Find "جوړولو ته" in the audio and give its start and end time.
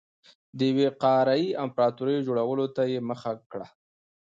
2.27-2.81